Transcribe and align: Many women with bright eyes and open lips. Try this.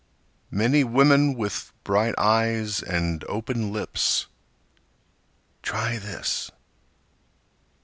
Many 0.49 0.83
women 0.83 1.35
with 1.35 1.71
bright 1.83 2.15
eyes 2.17 2.81
and 2.81 3.23
open 3.25 3.71
lips. 3.71 4.25
Try 5.61 5.99
this. 5.99 6.49